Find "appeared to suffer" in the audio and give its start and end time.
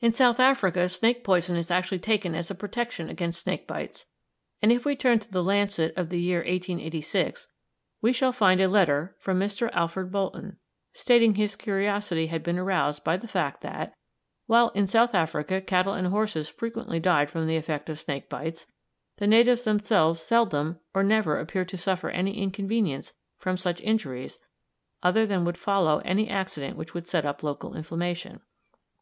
21.38-22.08